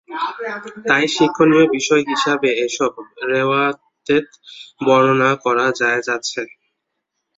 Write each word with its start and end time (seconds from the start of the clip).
তাই 0.89 1.05
শিক্ষণীয় 1.15 1.65
বিষয় 1.69 2.03
হিসাবে 2.09 2.49
এসব 2.65 2.91
রেওয়ায়েত 3.29 4.27
বর্ণনা 4.81 5.31
করা 5.43 5.65
জায়েয 5.79 6.07
আছে। 6.17 6.41